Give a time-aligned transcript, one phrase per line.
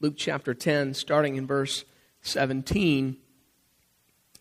[0.00, 1.84] Luke chapter 10, starting in verse
[2.22, 3.16] 17,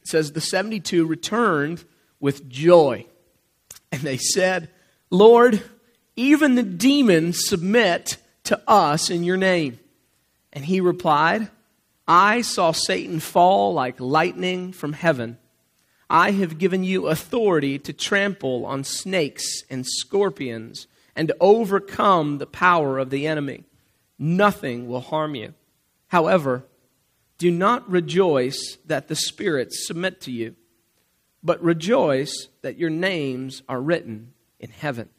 [0.03, 1.83] says, The 72 returned
[2.19, 3.05] with joy.
[3.91, 4.69] And they said,
[5.09, 5.63] Lord,
[6.15, 9.79] even the demons submit to us in your name.
[10.51, 11.49] And he replied,
[12.07, 15.37] I saw Satan fall like lightning from heaven.
[16.09, 22.45] I have given you authority to trample on snakes and scorpions and to overcome the
[22.45, 23.63] power of the enemy.
[24.17, 25.53] Nothing will harm you.
[26.07, 26.65] However,
[27.37, 30.55] do not rejoice that the spirits submit to you,
[31.43, 35.09] but rejoice that your names are written in heaven.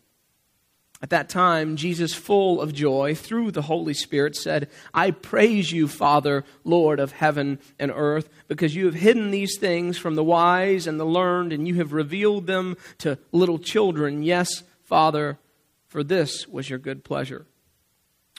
[1.02, 5.88] At that time, Jesus, full of joy through the Holy Spirit, said, I praise you,
[5.88, 10.86] Father, Lord of heaven and earth, because you have hidden these things from the wise
[10.86, 14.22] and the learned, and you have revealed them to little children.
[14.22, 15.38] Yes, Father,
[15.86, 17.44] for this was your good pleasure.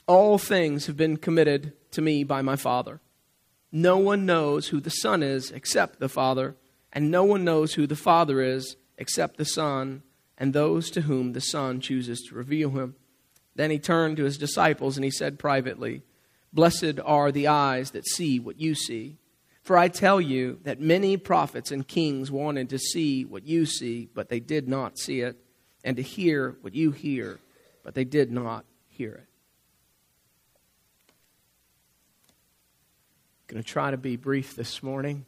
[0.08, 3.02] All things have been committed to me by my Father.
[3.70, 6.56] No one knows who the Son is except the Father,
[6.94, 10.02] and no one knows who the Father is except the Son
[10.38, 12.94] and those to whom the Son chooses to reveal him.
[13.54, 16.04] Then he turned to his disciples and he said privately,
[16.54, 19.18] Blessed are the eyes that see what you see.
[19.62, 24.08] For I tell you that many prophets and kings wanted to see what you see,
[24.14, 25.36] but they did not see it,
[25.84, 27.38] and to hear what you hear,
[27.82, 29.27] but they did not hear it.
[33.48, 35.24] Going to try to be brief this morning.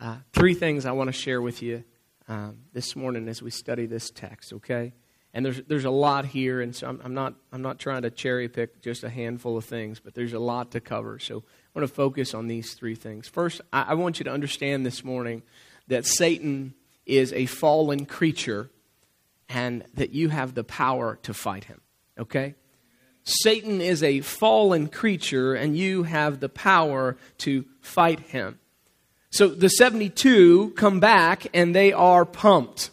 [0.00, 1.84] Uh, three things I want to share with you
[2.26, 4.92] um, this morning as we study this text, okay?
[5.32, 8.10] And there's, there's a lot here, and so I'm, I'm, not, I'm not trying to
[8.10, 11.20] cherry pick just a handful of things, but there's a lot to cover.
[11.20, 13.28] So I want to focus on these three things.
[13.28, 15.44] First, I, I want you to understand this morning
[15.86, 16.74] that Satan
[17.06, 18.70] is a fallen creature
[19.48, 21.80] and that you have the power to fight him,
[22.18, 22.56] okay?
[23.24, 28.58] Satan is a fallen creature and you have the power to fight him.
[29.30, 32.90] So the 72 come back and they are pumped.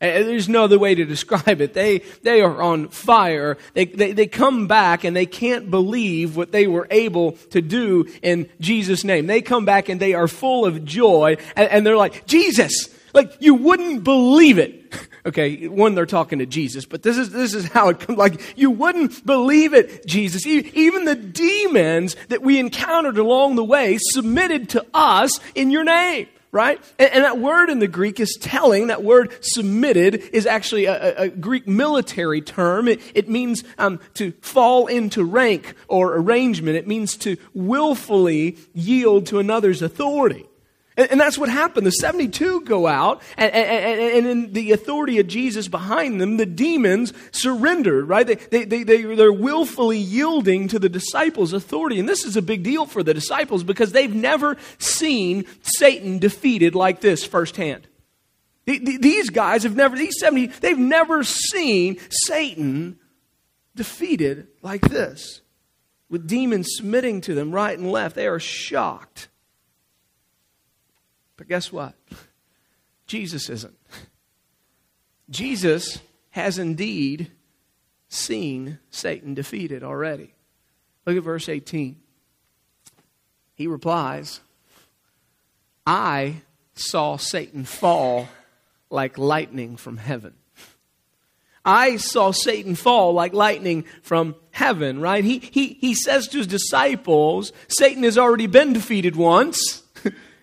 [0.00, 1.74] Eh, eh, there's no other way to describe it.
[1.74, 3.56] They, they are on fire.
[3.74, 8.06] They, they, they come back and they can't believe what they were able to do
[8.22, 9.26] in Jesus' name.
[9.26, 13.36] They come back and they are full of joy and, and they're like, Jesus, like
[13.40, 14.80] you wouldn't believe it.
[15.24, 18.18] Okay, one, they're talking to Jesus, but this is, this is how it comes.
[18.18, 20.44] Like, you wouldn't believe it, Jesus.
[20.44, 26.26] Even the demons that we encountered along the way submitted to us in your name
[26.52, 26.78] right?
[26.98, 28.88] And, and, that word in the Greek is telling.
[28.88, 32.88] That word submitted is actually a, a, a Greek military term.
[32.88, 36.76] It, it means um, to fall into rank or arrangement.
[36.76, 40.46] It means to willfully yield to another's authority.
[40.96, 41.86] And, that's what happened.
[41.86, 46.44] The 72 go out, and, and, and, in the authority of Jesus behind them, the
[46.44, 48.26] demons surrendered, right?
[48.26, 51.98] They, they, they, they, they're willfully yielding to the disciples' authority.
[51.98, 56.74] And this is a big deal for the disciples because they've never seen Satan defeated
[56.74, 57.86] like this firsthand.
[58.66, 62.98] These guys have never, these 70, they've never seen Satan
[63.74, 65.40] defeated like this,
[66.08, 68.14] with demons submitting to them right and left.
[68.14, 69.28] They are shocked.
[71.36, 71.94] But guess what?
[73.06, 73.76] Jesus isn't.
[75.30, 75.98] Jesus
[76.30, 77.30] has indeed
[78.08, 80.34] seen Satan defeated already.
[81.06, 81.96] Look at verse 18.
[83.54, 84.40] He replies,
[85.86, 86.42] I
[86.74, 88.28] saw Satan fall
[88.90, 90.34] like lightning from heaven.
[91.64, 95.22] I saw Satan fall like lightning from heaven, right?
[95.22, 99.81] He, he, he says to his disciples, Satan has already been defeated once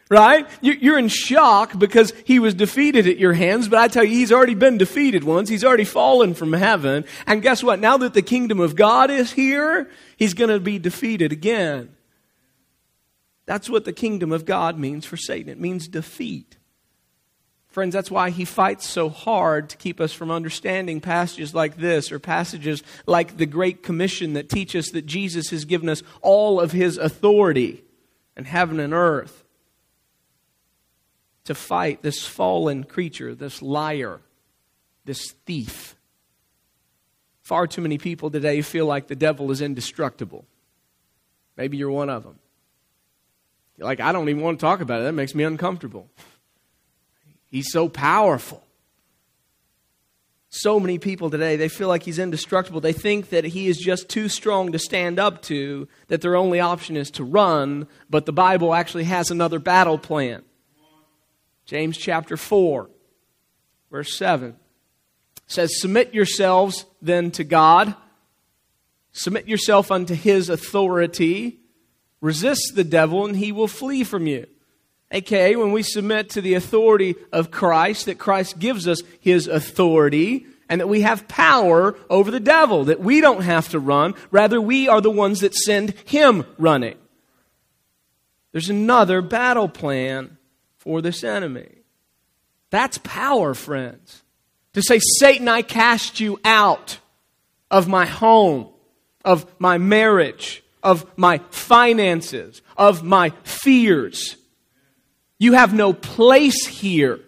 [0.09, 0.47] right?
[0.61, 4.31] You're in shock because he was defeated at your hands, but I tell you, he's
[4.31, 5.49] already been defeated once.
[5.49, 7.05] He's already fallen from heaven.
[7.27, 7.79] And guess what?
[7.79, 11.95] Now that the kingdom of God is here, he's going to be defeated again.
[13.45, 15.49] That's what the kingdom of God means for Satan.
[15.49, 16.57] It means defeat.
[17.67, 22.11] Friends, that's why he fights so hard to keep us from understanding passages like this
[22.11, 26.59] or passages like the Great Commission that teach us that Jesus has given us all
[26.59, 27.83] of his authority
[28.35, 29.43] in heaven and earth
[31.49, 34.21] to fight this fallen creature, this liar,
[35.03, 35.95] this thief.
[37.41, 40.45] Far too many people today feel like the devil is indestructible.
[41.57, 42.37] Maybe you're one of them.
[43.77, 45.05] You're like, I don't even want to talk about it.
[45.05, 46.07] That makes me uncomfortable.
[47.47, 48.63] He's so powerful.
[50.49, 52.79] So many people today, they feel like he's indestructible.
[52.79, 56.59] They think that he is just too strong to stand up to, that their only
[56.59, 60.43] option is to run, but the Bible actually has another battle plan.
[61.69, 62.89] James chapter 4,
[63.91, 64.55] verse 7
[65.45, 67.93] says, Submit yourselves then to God,
[69.11, 71.59] submit yourself unto his authority.
[72.21, 74.47] Resist the devil and he will flee from you.
[75.11, 80.47] AKA, when we submit to the authority of Christ, that Christ gives us his authority,
[80.69, 84.15] and that we have power over the devil, that we don't have to run.
[84.31, 86.97] Rather, we are the ones that send him running.
[88.53, 90.37] There's another battle plan
[90.79, 91.69] for this enemy.
[92.71, 94.23] That's power, friends.
[94.73, 96.99] To say, Satan, I cast you out
[97.69, 98.69] of my home,
[99.23, 104.37] of my marriage, of my finances, of my fears.
[105.37, 107.19] You have no place here.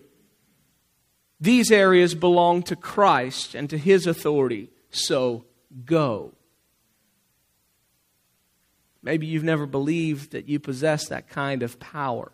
[1.39, 5.45] These areas belong to Christ and to his authority, so
[5.85, 6.33] go.
[9.01, 12.31] Maybe you've never believed that you possess that kind of power.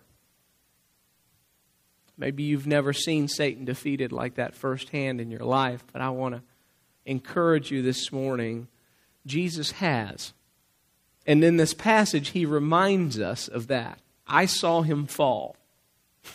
[2.17, 6.35] Maybe you've never seen Satan defeated like that firsthand in your life, but I want
[6.35, 6.41] to
[7.05, 8.67] encourage you this morning.
[9.25, 10.33] Jesus has.
[11.27, 13.99] And in this passage, he reminds us of that.
[14.25, 15.55] I saw him fall.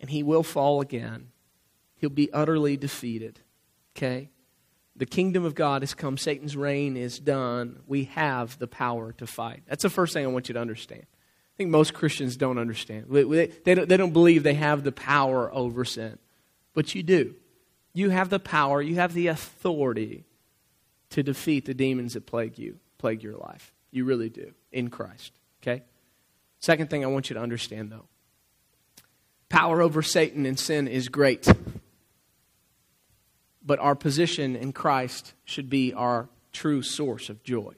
[0.00, 1.30] And he will fall again.
[1.96, 3.40] He'll be utterly defeated.
[3.96, 4.30] Okay?
[4.94, 6.16] The kingdom of God has come.
[6.16, 7.80] Satan's reign is done.
[7.88, 9.64] We have the power to fight.
[9.68, 11.06] That's the first thing I want you to understand.
[11.58, 13.06] I think most Christians don't understand.
[13.10, 16.18] They don't believe they have the power over sin.
[16.72, 17.34] But you do.
[17.94, 20.24] You have the power, you have the authority
[21.10, 23.72] to defeat the demons that plague you plague your life.
[23.90, 25.32] You really do in Christ.
[25.62, 25.82] Okay?
[26.60, 28.06] Second thing I want you to understand, though
[29.48, 31.48] power over Satan and sin is great.
[33.64, 37.72] But our position in Christ should be our true source of joy.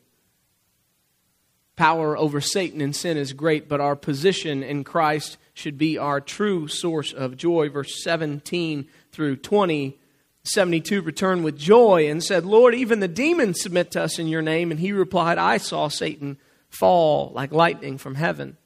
[1.81, 6.21] Power over Satan and sin is great, but our position in Christ should be our
[6.21, 7.71] true source of joy.
[7.71, 9.97] Verse 17 through 20
[10.43, 14.43] 72 returned with joy and said, Lord, even the demons submit to us in your
[14.43, 14.71] name.
[14.71, 16.37] And he replied, I saw Satan
[16.69, 18.59] fall like lightning from heaven.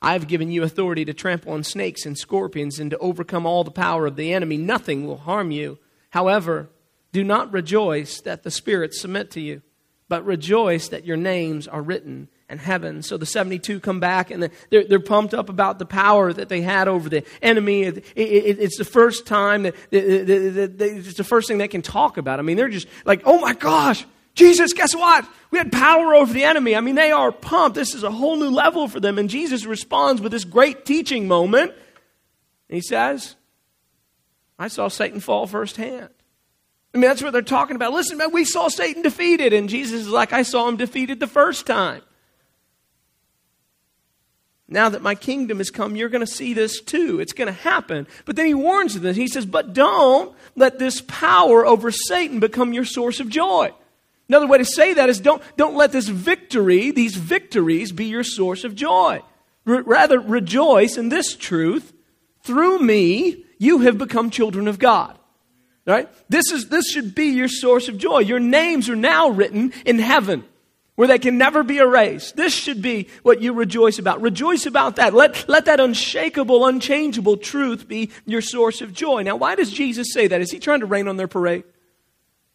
[0.00, 3.64] I have given you authority to trample on snakes and scorpions and to overcome all
[3.64, 4.58] the power of the enemy.
[4.58, 5.78] Nothing will harm you.
[6.10, 6.68] However,
[7.10, 9.62] do not rejoice that the spirits submit to you,
[10.08, 13.02] but rejoice that your names are written and heaven.
[13.02, 16.60] So the 72 come back and they're, they're pumped up about the power that they
[16.60, 17.82] had over the enemy.
[17.82, 22.38] It, it, it's the first time that, it's the first thing they can talk about.
[22.38, 24.04] I mean, they're just like, oh my gosh,
[24.34, 25.26] Jesus, guess what?
[25.50, 26.74] We had power over the enemy.
[26.74, 27.76] I mean, they are pumped.
[27.76, 29.18] This is a whole new level for them.
[29.18, 31.72] And Jesus responds with this great teaching moment.
[32.68, 33.36] And he says,
[34.58, 36.10] I saw Satan fall firsthand.
[36.92, 37.92] I mean, that's what they're talking about.
[37.92, 39.52] Listen, man, we saw Satan defeated.
[39.52, 42.02] And Jesus is like, I saw him defeated the first time.
[44.72, 47.18] Now that my kingdom has come, you're going to see this too.
[47.18, 48.06] It's going to happen.
[48.24, 49.14] But then he warns them.
[49.16, 53.72] He says, But don't let this power over Satan become your source of joy.
[54.28, 58.22] Another way to say that is don't, don't let this victory, these victories, be your
[58.22, 59.22] source of joy.
[59.64, 61.92] Rather, rejoice in this truth.
[62.42, 65.18] Through me, you have become children of God.
[65.84, 66.08] Right?
[66.28, 68.20] This, is, this should be your source of joy.
[68.20, 70.44] Your names are now written in heaven
[71.00, 72.36] where they can never be erased.
[72.36, 74.20] This should be what you rejoice about.
[74.20, 75.14] Rejoice about that.
[75.14, 79.22] Let, let that unshakable, unchangeable truth be your source of joy.
[79.22, 80.42] Now, why does Jesus say that?
[80.42, 81.64] Is he trying to rain on their parade?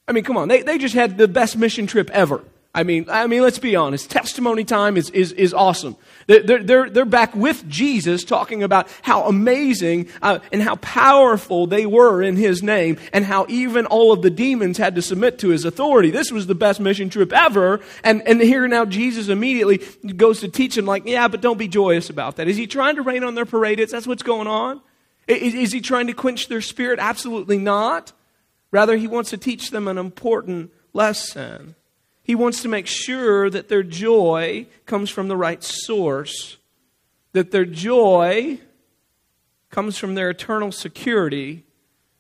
[0.08, 0.48] I mean, come on.
[0.48, 2.44] They, they just had the best mission trip ever.
[2.76, 4.12] I mean, I mean, let's be honest.
[4.12, 5.96] Testimony time is, is, is awesome.
[6.28, 11.86] They're, they're, they're back with Jesus talking about how amazing uh, and how powerful they
[11.86, 15.50] were in his name and how even all of the demons had to submit to
[15.50, 16.12] his authority.
[16.12, 17.80] This was the best mission trip ever.
[18.04, 19.78] And, and here now Jesus immediately
[20.14, 22.50] goes to teach them like, yeah, but don't be joyous about that.
[22.50, 23.80] Is he trying to rain on their parade?
[23.80, 24.82] Is that's what's going on?
[25.30, 27.00] Is, is he trying to quench their spirit?
[27.00, 28.12] Absolutely not.
[28.72, 31.76] Rather, he wants to teach them an important lesson.
[32.26, 36.58] He wants to make sure that their joy comes from the right source,
[37.34, 38.58] that their joy
[39.70, 41.66] comes from their eternal security,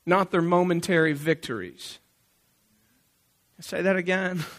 [0.05, 1.97] not their momentary victories.
[3.57, 4.45] I say that again.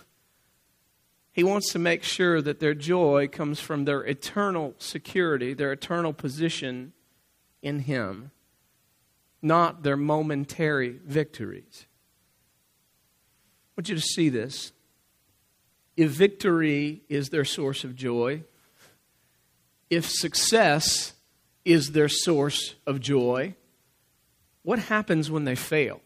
[1.32, 6.14] He wants to make sure that their joy comes from their eternal security, their eternal
[6.14, 6.94] position
[7.60, 8.30] in Him,
[9.42, 11.84] not their momentary victories.
[11.84, 14.72] I want you to see this
[15.96, 18.42] if victory is their source of joy,
[19.88, 21.14] if success
[21.64, 23.54] is their source of joy,
[24.62, 26.00] what happens when they fail?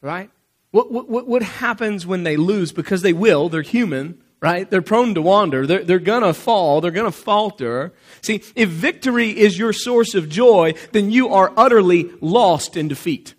[0.00, 0.30] Right?
[0.70, 2.72] What, what, what happens when they lose?
[2.72, 4.68] Because they will, they're human, right?
[4.68, 5.66] They're prone to wander.
[5.66, 6.80] They're, they're going to fall.
[6.80, 7.94] They're going to falter.
[8.20, 13.34] See, if victory is your source of joy, then you are utterly lost in defeat.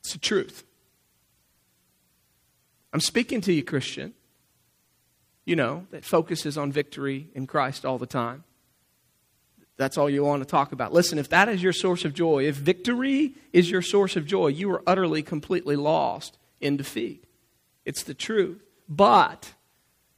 [0.00, 0.64] It's the truth.
[2.94, 4.14] I'm speaking to you, Christian.
[5.44, 8.44] you know, that focuses on victory in Christ all the time.
[9.76, 10.92] That's all you want to talk about.
[10.92, 14.48] Listen, if that is your source of joy, if victory is your source of joy,
[14.48, 17.24] you are utterly, completely lost in defeat.
[17.84, 18.62] It's the truth.
[18.88, 19.52] But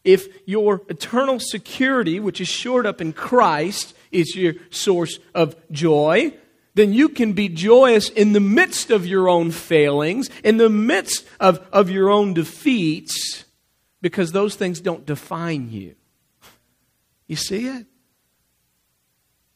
[0.05, 6.35] if your eternal security, which is shored up in Christ, is your source of joy,
[6.77, 11.27] then you can be joyous in the midst of your own failings, in the midst
[11.41, 13.47] of, of your own defeats,
[14.03, 15.95] because those things don't define you.
[17.27, 17.87] You see it?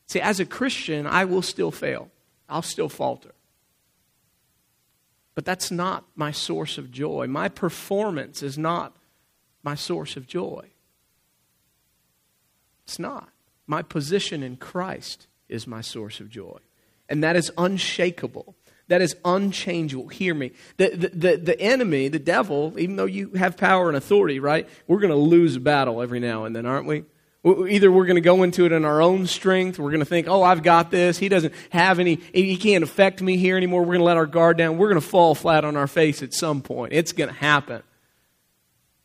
[0.06, 2.10] See, as a Christian, I will still fail,
[2.48, 3.32] I'll still falter.
[5.34, 7.26] But that's not my source of joy.
[7.26, 8.96] My performance is not
[9.62, 10.70] my source of joy.
[12.84, 13.28] It's not.
[13.66, 16.60] My position in Christ is my source of joy.
[17.10, 18.54] And that is unshakable.
[18.88, 20.08] That is unchangeable.
[20.08, 20.52] Hear me.
[20.76, 24.68] The, the, the, the, enemy, the devil, even though you have power and authority, right?
[24.88, 27.04] We're going to lose a battle every now and then, aren't we?
[27.44, 29.78] Either we're going to go into it in our own strength.
[29.78, 31.18] We're going to think, oh, I've got this.
[31.18, 33.82] He doesn't have any, he can't affect me here anymore.
[33.82, 34.76] We're going to let our guard down.
[34.76, 36.92] We're going to fall flat on our face at some point.
[36.92, 37.82] It's going to happen.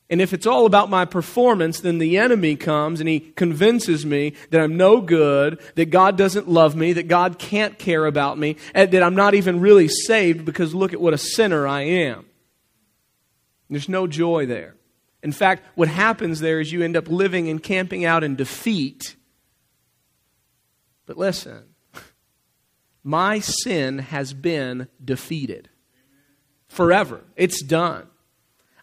[0.09, 4.33] And if it's all about my performance, then the enemy comes and he convinces me
[4.51, 8.57] that I'm no good, that God doesn't love me, that God can't care about me,
[8.75, 12.25] and that I'm not even really saved because look at what a sinner I am.
[13.67, 14.75] There's no joy there.
[15.23, 19.15] In fact, what happens there is you end up living and camping out in defeat.
[21.07, 21.63] But listen,
[23.03, 25.69] my sin has been defeated
[26.67, 27.21] forever.
[27.35, 28.07] It's done.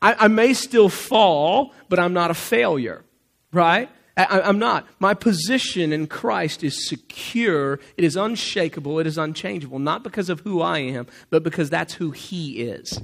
[0.03, 3.05] I, I may still fall, but I'm not a failure,
[3.53, 3.89] right?
[4.17, 4.87] I, am not.
[4.99, 10.41] My position in Christ is secure, it is unshakable, it is unchangeable, not because of
[10.41, 13.01] who I am, but because that's who He is.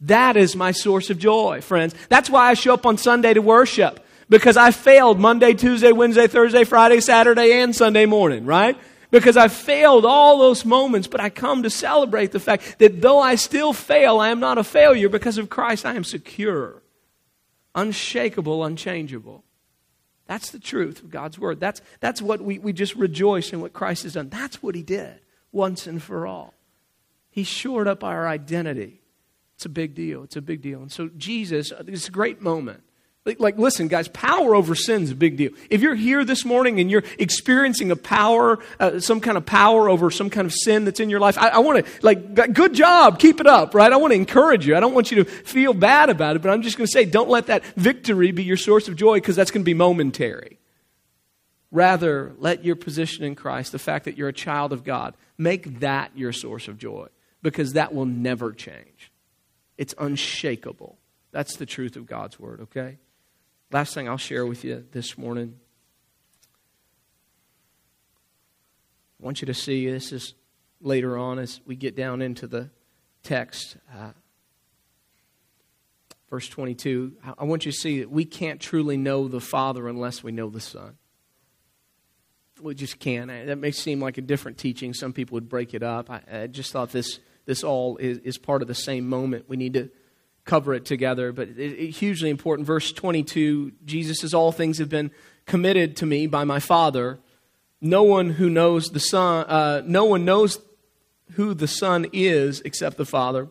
[0.00, 1.94] That is my source of joy, friends.
[2.08, 4.04] That's why I show up on Sunday to worship.
[4.28, 8.78] Because I failed Monday, Tuesday, Wednesday, Thursday, Friday, Saturday, and Sunday morning, right?
[9.12, 13.20] Because I failed all those moments, but I come to celebrate the fact that though
[13.20, 15.10] I still fail, I am not a failure.
[15.10, 16.82] Because of Christ, I am secure,
[17.74, 19.44] unshakable, unchangeable.
[20.26, 21.60] That's the truth of God's Word.
[21.60, 24.30] That's, that's what we, we just rejoice in what Christ has done.
[24.30, 25.20] That's what He did
[25.52, 26.54] once and for all.
[27.30, 29.02] He shored up our identity.
[29.56, 30.22] It's a big deal.
[30.24, 30.80] It's a big deal.
[30.80, 32.82] And so, Jesus, it's a great moment.
[33.24, 35.52] Like, like, listen, guys, power over sin is a big deal.
[35.70, 39.88] If you're here this morning and you're experiencing a power, uh, some kind of power
[39.88, 42.74] over some kind of sin that's in your life, I, I want to, like, good
[42.74, 43.92] job, keep it up, right?
[43.92, 44.74] I want to encourage you.
[44.74, 47.04] I don't want you to feel bad about it, but I'm just going to say,
[47.04, 50.58] don't let that victory be your source of joy because that's going to be momentary.
[51.70, 55.78] Rather, let your position in Christ, the fact that you're a child of God, make
[55.78, 57.06] that your source of joy
[57.40, 59.12] because that will never change.
[59.78, 60.98] It's unshakable.
[61.30, 62.98] That's the truth of God's word, okay?
[63.72, 65.54] Last thing I'll share with you this morning.
[69.18, 70.34] I want you to see this is
[70.82, 72.68] later on as we get down into the
[73.22, 73.78] text.
[73.90, 74.10] Uh,
[76.28, 77.14] verse 22.
[77.38, 80.50] I want you to see that we can't truly know the Father unless we know
[80.50, 80.98] the Son.
[82.60, 83.28] We just can't.
[83.28, 84.92] That may seem like a different teaching.
[84.92, 86.10] Some people would break it up.
[86.10, 89.48] I, I just thought this this all is, is part of the same moment.
[89.48, 89.90] We need to
[90.44, 92.66] cover it together, but it's hugely important.
[92.66, 95.10] Verse 22 Jesus says, All things have been
[95.46, 97.20] committed to me by my Father.
[97.80, 100.60] No one who knows the Son, uh, no one knows
[101.32, 103.48] who the Son is except the Father,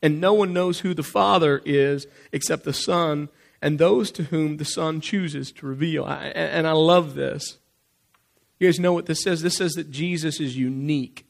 [0.00, 3.28] and no one knows who the Father is except the Son,
[3.60, 6.04] and those to whom the Son chooses to reveal.
[6.04, 7.58] I, and I love this.
[8.58, 9.42] You guys know what this says?
[9.42, 11.26] This says that Jesus is unique.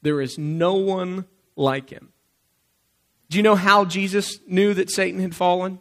[0.00, 2.11] There is no one like him.
[3.32, 5.80] Do you know how Jesus knew that Satan had fallen?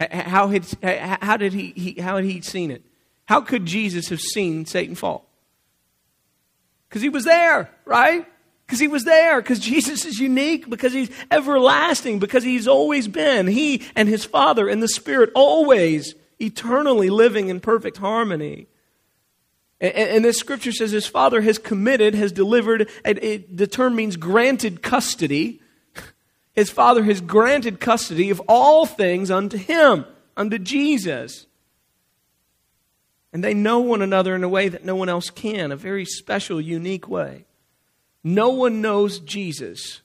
[0.00, 0.64] How, had,
[1.20, 2.82] how, did he, he, how had he seen it?
[3.26, 5.28] How could Jesus have seen Satan fall?
[6.88, 8.26] Because he was there, right?
[8.64, 9.42] Because he was there.
[9.42, 10.70] Because Jesus is unique.
[10.70, 12.20] Because he's everlasting.
[12.20, 13.46] Because he's always been.
[13.46, 18.66] He and his Father and the Spirit always eternally living in perfect harmony.
[19.80, 23.96] And, and this scripture says his father has committed, has delivered, and it, the term
[23.96, 25.60] means granted custody.
[26.52, 30.04] His father has granted custody of all things unto him,
[30.36, 31.46] unto Jesus.
[33.32, 36.04] And they know one another in a way that no one else can, a very
[36.04, 37.44] special, unique way.
[38.24, 40.02] No one knows Jesus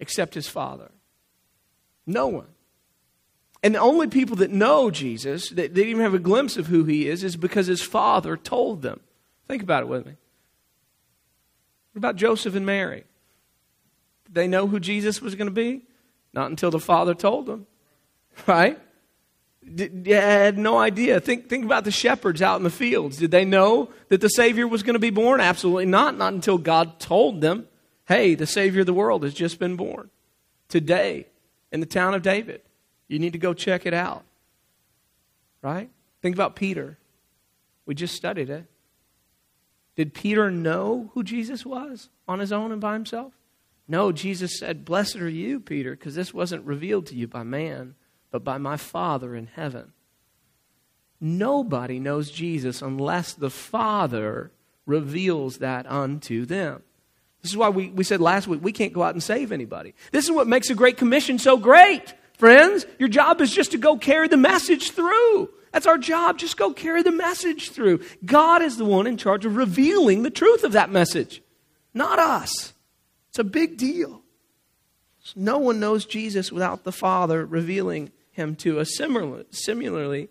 [0.00, 0.90] except his Father.
[2.06, 2.46] No one.
[3.62, 6.84] And the only people that know Jesus, that they even have a glimpse of who
[6.84, 9.00] he is, is because his father told them.
[9.48, 10.12] Think about it with me.
[11.92, 13.04] What about Joseph and Mary?
[14.26, 15.82] Did they know who Jesus was going to be?
[16.32, 17.66] Not until the father told them,
[18.46, 18.78] right?
[19.62, 21.20] They had no idea.
[21.20, 23.18] Think, think about the shepherds out in the fields.
[23.18, 25.40] Did they know that the Savior was going to be born?
[25.40, 26.16] Absolutely not.
[26.16, 27.66] Not until God told them,
[28.06, 30.08] hey, the Savior of the world has just been born
[30.68, 31.26] today
[31.72, 32.62] in the town of David.
[33.10, 34.22] You need to go check it out.
[35.62, 35.90] Right?
[36.22, 36.96] Think about Peter.
[37.84, 38.66] We just studied it.
[39.96, 43.32] Did Peter know who Jesus was on his own and by himself?
[43.88, 47.96] No, Jesus said, Blessed are you, Peter, because this wasn't revealed to you by man,
[48.30, 49.92] but by my Father in heaven.
[51.20, 54.52] Nobody knows Jesus unless the Father
[54.86, 56.84] reveals that unto them.
[57.42, 59.94] This is why we, we said last week we can't go out and save anybody.
[60.12, 62.86] This is what makes a Great Commission so great, friends.
[62.98, 65.50] Your job is just to go carry the message through.
[65.72, 66.38] That's our job.
[66.38, 68.00] Just go carry the message through.
[68.24, 71.42] God is the one in charge of revealing the truth of that message,
[71.94, 72.72] not us.
[73.28, 74.22] It's a big deal.
[75.36, 78.96] No one knows Jesus without the Father revealing him to us.
[78.96, 80.28] Similarly,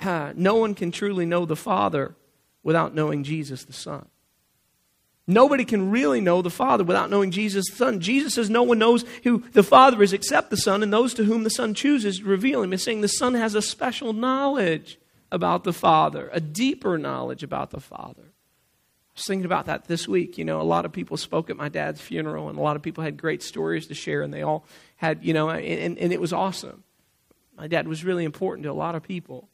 [0.00, 2.14] uh, no one can truly know the Father
[2.62, 4.06] without knowing Jesus the Son.
[5.30, 8.00] Nobody can really know the Father without knowing Jesus the Son.
[8.00, 11.24] Jesus says no one knows who the Father is except the Son, and those to
[11.24, 12.72] whom the Son chooses reveal him.
[12.72, 14.98] He's saying the Son has a special knowledge
[15.30, 18.22] about the Father, a deeper knowledge about the Father.
[18.22, 20.38] I was thinking about that this week.
[20.38, 22.80] You know, a lot of people spoke at my dad's funeral, and a lot of
[22.80, 24.64] people had great stories to share, and they all
[24.96, 26.84] had, you know, and, and it was awesome.
[27.54, 29.50] My dad was really important to a lot of people.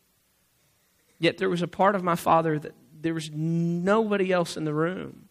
[1.18, 4.74] Yet there was a part of my father that there was nobody else in the
[4.74, 5.30] room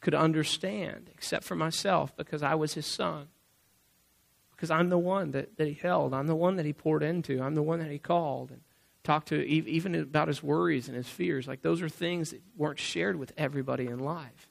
[0.00, 3.28] could understand except for myself because I was his son.
[4.52, 6.12] Because I'm the one that, that he held.
[6.12, 7.40] I'm the one that he poured into.
[7.40, 8.60] I'm the one that he called and
[9.02, 11.48] talked to, even about his worries and his fears.
[11.48, 14.50] Like those are things that weren't shared with everybody in life.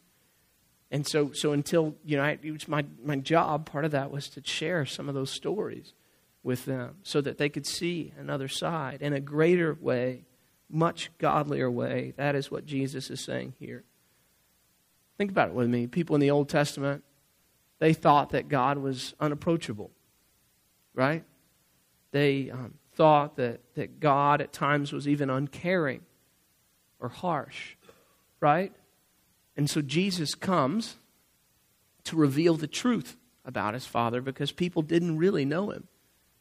[0.91, 4.09] And so, so until, you know, I, it was my, my job, part of that
[4.09, 5.93] was to share some of those stories
[6.41, 10.25] with them so that they could see another side in a greater way,
[10.69, 12.13] much godlier way.
[12.17, 13.83] That is what Jesus is saying here.
[15.19, 15.85] Think about it with me.
[15.85, 17.03] People in the Old Testament,
[17.79, 19.91] they thought that God was unapproachable,
[20.93, 21.25] right?
[22.11, 26.03] They um, thought that, that God at times was even uncaring
[27.01, 27.75] or harsh,
[28.39, 28.71] right?
[29.57, 30.95] And so Jesus comes
[32.05, 35.89] to reveal the truth about his Father because people didn't really know him.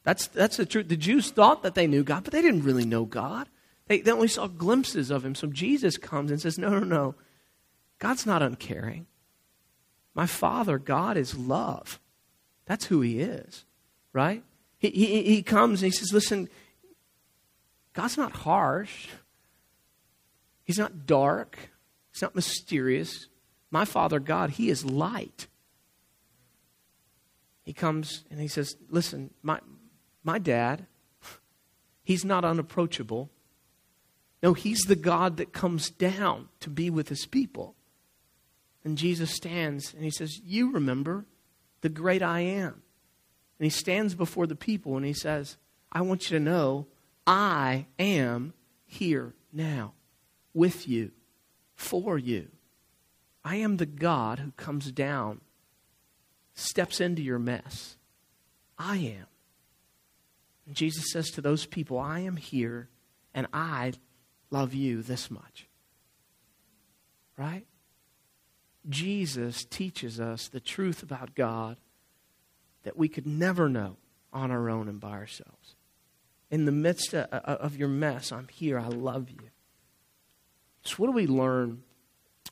[0.03, 0.87] That's, that's the truth.
[0.87, 3.49] The Jews thought that they knew God, but they didn't really know God.
[3.87, 5.35] They, they only saw glimpses of him.
[5.35, 7.15] So Jesus comes and says, No, no, no.
[7.99, 9.05] God's not uncaring.
[10.15, 11.99] My Father, God, is love.
[12.65, 13.65] That's who He is,
[14.13, 14.43] right?
[14.77, 16.49] He, he, he comes and He says, Listen,
[17.93, 19.07] God's not harsh.
[20.63, 21.57] He's not dark.
[22.13, 23.27] He's not mysterious.
[23.71, 25.47] My Father, God, He is light.
[27.63, 29.59] He comes and He says, Listen, my,
[30.23, 30.85] my dad,
[32.03, 33.29] He's not unapproachable.
[34.41, 37.75] No, He's the God that comes down to be with His people.
[38.83, 41.25] And Jesus stands and he says, You remember
[41.81, 42.81] the great I am.
[43.59, 45.57] And he stands before the people and he says,
[45.91, 46.87] I want you to know
[47.27, 48.53] I am
[48.85, 49.93] here now
[50.53, 51.11] with you,
[51.75, 52.49] for you.
[53.43, 55.41] I am the God who comes down,
[56.53, 57.97] steps into your mess.
[58.77, 59.27] I am.
[60.65, 62.89] And Jesus says to those people, I am here
[63.33, 63.93] and I
[64.51, 65.67] love you this much.
[67.37, 67.65] Right?
[68.87, 71.77] Jesus teaches us the truth about God
[72.83, 73.97] that we could never know
[74.31, 75.75] on our own and by ourselves.
[76.49, 78.79] In the midst of your mess, I'm here.
[78.79, 79.49] I love you.
[80.83, 81.83] So, what do we learn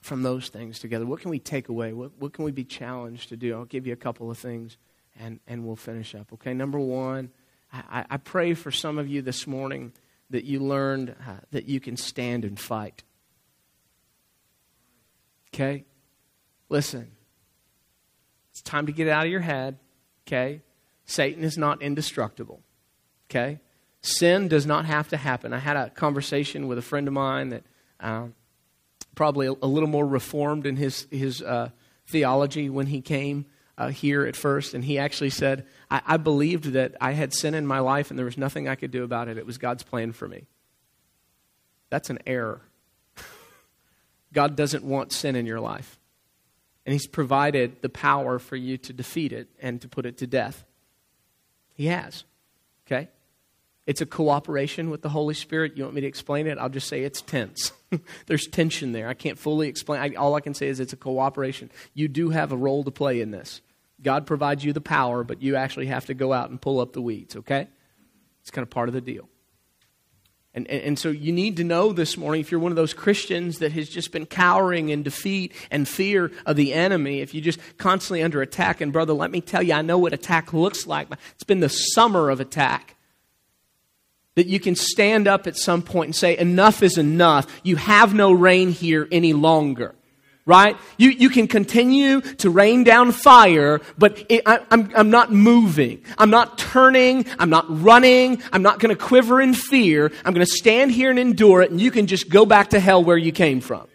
[0.01, 1.05] from those things together?
[1.05, 1.93] What can we take away?
[1.93, 3.55] What, what can we be challenged to do?
[3.55, 4.77] I'll give you a couple of things
[5.19, 6.31] and, and we'll finish up.
[6.33, 7.31] Okay, number one,
[7.73, 9.93] I, I pray for some of you this morning
[10.29, 13.03] that you learned uh, that you can stand and fight.
[15.53, 15.85] Okay?
[16.69, 17.11] Listen,
[18.51, 19.77] it's time to get it out of your head,
[20.25, 20.61] okay?
[21.05, 22.61] Satan is not indestructible,
[23.29, 23.59] okay?
[24.01, 25.53] Sin does not have to happen.
[25.53, 27.63] I had a conversation with a friend of mine that
[27.99, 28.33] um,
[29.15, 31.69] probably a, a, little more reformed in his, his uh,
[32.07, 33.45] theology when he came
[33.77, 37.53] uh, here at first, and he actually said, I, I believed that I had sin
[37.53, 39.37] in my life and there was nothing I could do about it.
[39.37, 40.47] It was God's plan for me.
[41.89, 42.61] That's an error.
[44.33, 45.97] God doesn't want sin in your life
[46.87, 50.27] and He's provided the power for you to defeat it and to put it to
[50.27, 50.63] death.
[51.73, 52.23] He has.
[52.87, 53.09] Okay?
[53.85, 55.75] It's a cooperation with the Holy Spirit.
[55.75, 56.57] You want me to explain it?
[56.57, 57.73] I'll just say it's tense.
[58.27, 59.09] There's tension there.
[59.09, 59.99] I can't fully explain.
[59.99, 61.71] I, all I can say is it's a cooperation.
[61.93, 63.59] You do have a role to play in this.
[64.01, 66.93] God provides you the power, but you actually have to go out and pull up
[66.93, 67.67] the weeds, okay?
[68.41, 69.27] It's kind of part of the deal.
[70.57, 72.91] And, and, and, so you need to know this morning, if you're one of those
[72.91, 77.43] Christians that has just been cowering in defeat and fear of the enemy, if you're
[77.43, 80.87] just constantly under attack, and brother, let me tell you, I know what attack looks
[80.87, 81.09] like.
[81.35, 82.95] It's been the summer of attack.
[84.33, 87.45] That you can stand up at some point and say, enough is enough.
[87.61, 89.93] You have no reign here any longer
[90.47, 90.77] right?
[90.97, 96.03] You, you can continue to rain down fire, but it, I, I'm, I'm not moving.
[96.17, 97.25] I'm not turning.
[97.37, 98.41] I'm not running.
[98.51, 100.11] I'm not going to quiver in fear.
[100.25, 102.79] I'm going to stand here and endure it, and you can just go back to
[102.79, 103.87] hell where you came from.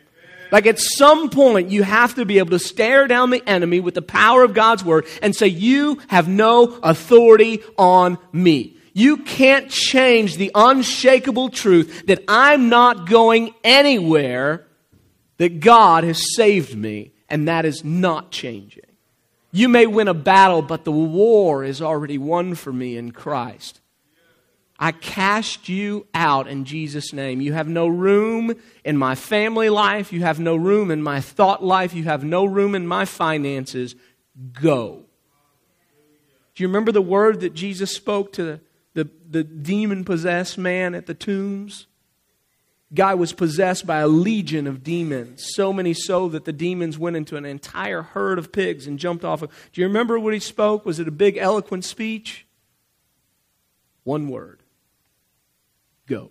[0.53, 3.95] Like at some point, you have to be able to stare down the enemy with
[3.95, 8.77] the power of God's word and say, You have no authority on me.
[8.93, 14.67] You can't change the unshakable truth that I'm not going anywhere
[15.43, 18.87] that God has saved me, and that is not changing.
[19.51, 23.81] You may win a battle, but the war is already won for me in Christ.
[24.79, 27.41] I cast you out in Jesus' name.
[27.41, 30.13] You have no room in my family life.
[30.13, 31.93] You have no room in my thought life.
[31.93, 33.97] You have no room in my finances.
[34.53, 35.03] Go.
[36.55, 38.61] Do you remember the word that Jesus spoke to the,
[38.95, 41.89] the, the demon possessed man at the tombs?
[42.95, 47.17] Guy was possessed by a legion of demons, so many so that the demons went
[47.17, 49.51] into an entire herd of pigs and jumped off of.
[49.73, 50.85] Do you remember what he spoke?
[50.85, 52.47] Was it a big, eloquent speech?
[54.05, 54.63] One word
[56.07, 56.31] go.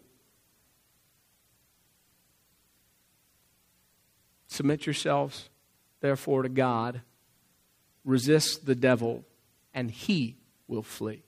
[4.47, 5.49] Submit yourselves,
[6.01, 7.01] therefore, to God.
[8.03, 9.23] Resist the devil,
[9.73, 10.35] and he
[10.67, 11.23] will flee.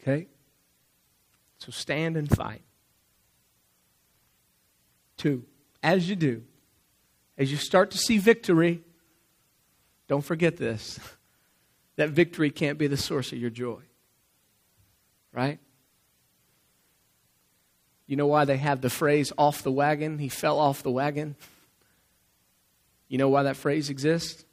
[0.00, 0.28] Okay?
[1.58, 2.62] So stand and fight.
[5.16, 5.44] Two,
[5.82, 6.42] as you do,
[7.36, 8.82] as you start to see victory,
[10.08, 10.98] don't forget this
[11.96, 13.80] that victory can't be the source of your joy.
[15.32, 15.58] Right?
[18.06, 20.18] You know why they have the phrase off the wagon?
[20.18, 21.36] He fell off the wagon.
[23.08, 24.44] You know why that phrase exists?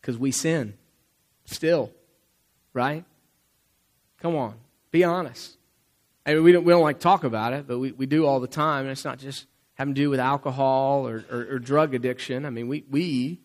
[0.00, 0.74] Because we sin.
[1.46, 1.90] Still.
[2.72, 3.04] Right?
[4.20, 4.54] Come on.
[4.90, 5.56] Be honest.
[6.28, 8.38] I mean, we don't, we don't like talk about it, but we, we do all
[8.38, 8.82] the time.
[8.82, 12.44] And it's not just having to do with alcohol or, or, or drug addiction.
[12.44, 13.40] I mean, we, we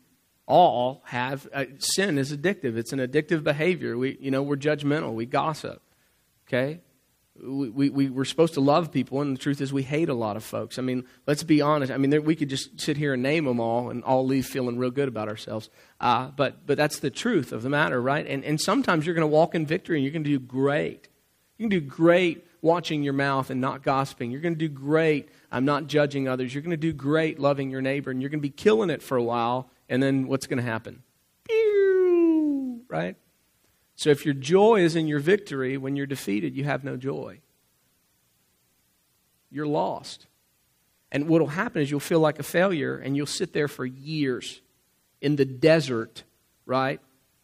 [0.45, 2.75] all have uh, sin is addictive.
[2.75, 3.97] It's an addictive behavior.
[3.97, 5.13] We, you know, we're judgmental.
[5.13, 5.81] We gossip.
[6.45, 6.81] Okay?
[7.41, 10.13] We, we, we, we're supposed to love people, and the truth is we hate a
[10.13, 10.77] lot of folks.
[10.77, 11.89] I mean, let's be honest.
[11.89, 14.45] I mean, there, we could just sit here and name them all and all leave
[14.45, 15.69] feeling real good about ourselves.
[16.01, 18.27] Uh, but, but that's the truth of the matter, right?
[18.27, 21.07] And, and sometimes you're going to walk in victory and you're going to do great.
[21.57, 24.31] You can do great watching your mouth and not gossiping.
[24.31, 25.29] You're going to do great.
[25.51, 26.53] I'm not judging others.
[26.53, 29.03] You're going to do great loving your neighbor, and you're going to be killing it
[29.03, 29.69] for a while.
[29.89, 31.03] And then what's going to happen?
[31.47, 32.81] Pew!
[32.87, 33.17] Right?
[33.95, 37.41] So if your joy is in your victory, when you're defeated, you have no joy.
[39.51, 40.25] You're lost.
[41.11, 43.85] And what will happen is you'll feel like a failure and you'll sit there for
[43.85, 44.61] years
[45.21, 46.23] in the desert,
[46.65, 46.99] right?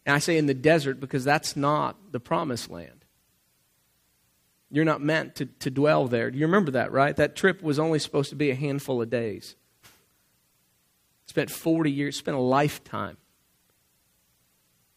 [0.06, 2.99] And I say in the desert because that's not the promised land.
[4.70, 6.30] You're not meant to, to dwell there.
[6.30, 7.16] Do you remember that, right?
[7.16, 9.56] That trip was only supposed to be a handful of days.
[11.26, 13.16] Spent 40 years, spent a lifetime.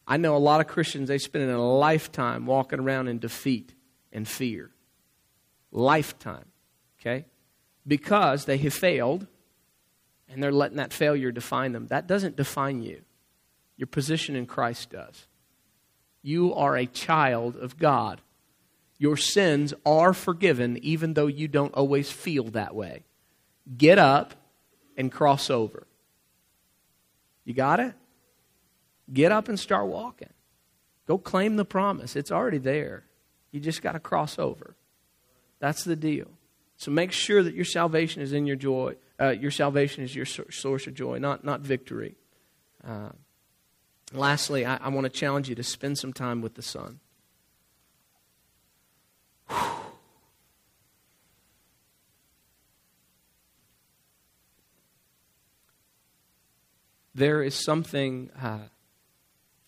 [0.06, 3.74] I know a lot of Christians, they spend a lifetime walking around in defeat
[4.12, 4.70] and fear.
[5.72, 6.46] Lifetime.
[7.00, 7.26] Okay?
[7.88, 9.28] Because they have failed
[10.30, 11.88] and they're letting that failure define them.
[11.88, 13.02] That doesn't define you.
[13.78, 15.28] Your position in Christ does.
[16.22, 18.22] You are a child of God.
[18.98, 23.04] Your sins are forgiven even though you don't always feel that way.
[23.78, 24.34] Get up
[24.98, 25.88] and cross over.
[27.46, 27.94] You got it?
[29.12, 30.32] Get up and start walking.
[31.08, 32.16] Go claim the promise.
[32.16, 33.06] It's already there.
[33.52, 34.76] You just got to cross over.
[35.60, 36.28] That's the deal.
[36.78, 38.96] So make sure that your salvation is in your joy.
[39.20, 42.16] Uh, your salvation is your source of joy, not, not victory.
[42.86, 43.10] Uh,
[44.12, 47.00] lastly, I, I want to challenge you to spend some time with the Son.
[57.16, 58.60] There is something uh,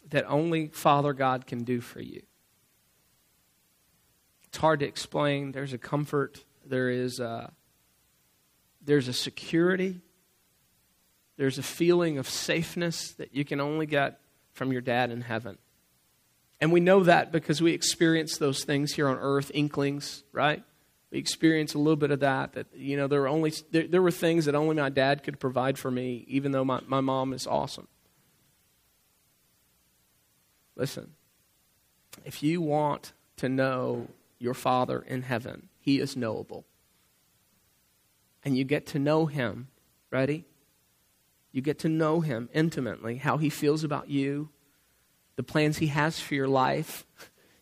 [0.10, 2.22] that only Father God can do for you.
[4.48, 5.52] It's hard to explain.
[5.52, 7.52] There's a comfort, there is a,
[8.82, 10.02] there's a security,
[11.38, 14.20] there's a feeling of safeness that you can only get
[14.54, 15.58] from your dad in heaven.
[16.66, 20.64] And we know that because we experience those things here on earth, inklings, right?
[21.12, 22.54] We experience a little bit of that.
[22.54, 25.40] That you know, there were only there, there were things that only my dad could
[25.40, 27.88] provide for me, even though my, my mom is awesome.
[30.76, 31.12] Listen,
[32.26, 34.08] if you want to know
[34.40, 36.66] your Father in heaven, he is knowable.
[38.44, 39.68] And you get to know him.
[40.10, 40.46] Ready?
[41.52, 44.50] You get to know him intimately, how he feels about you,
[45.36, 47.06] the plans he has for your life.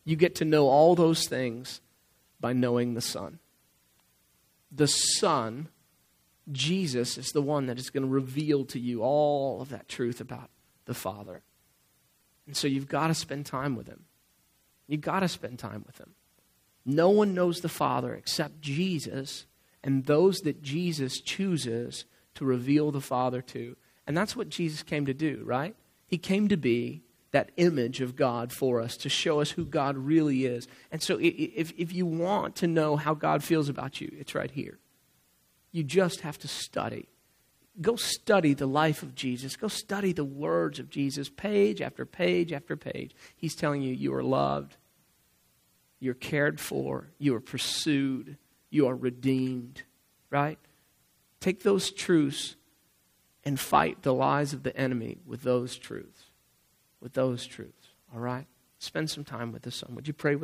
[0.04, 1.82] You get to know all those things
[2.40, 3.40] by knowing the Son.
[4.72, 5.70] The Son,
[6.52, 10.20] Jesus, is the one that is going to reveal to you all of that truth
[10.20, 10.50] about
[10.86, 11.42] the Father.
[12.48, 14.06] And so you've got to spend time with him.
[14.88, 16.16] You've got to spend time with him.
[16.86, 19.46] No one knows the Father except Jesus
[19.84, 22.06] and those that Jesus chooses
[22.36, 23.78] to reveal the Father to.
[24.06, 25.76] And that's what Jesus came to do, right?
[26.06, 29.98] He came to be that image of God for us to show us who God
[29.98, 30.68] really is.
[30.92, 34.52] And so, if, if you want to know how God feels about you, it's right
[34.52, 34.78] here.
[35.72, 37.10] You just have to study.
[37.82, 39.56] Go study the life of Jesus.
[39.56, 43.16] Go study the words of Jesus, page after page after page.
[43.36, 44.78] He's telling you you are loved,
[46.00, 48.38] you're cared for, you are pursued,
[48.70, 49.82] you are redeemed,
[50.30, 50.60] right?
[51.40, 52.56] Take those truths
[53.44, 56.23] and fight the lies of the enemy with those truths
[57.04, 57.90] with those truths.
[58.14, 58.48] All right?
[58.80, 59.94] Spend some time with the Son.
[59.94, 60.42] Would you pray with